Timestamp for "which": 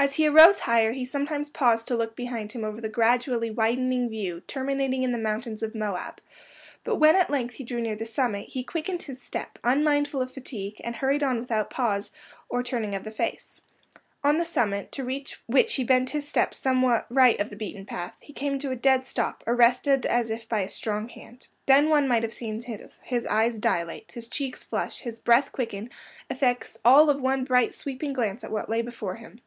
15.48-15.74